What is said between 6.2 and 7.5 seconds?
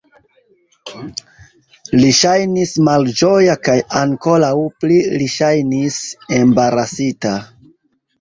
embarasita.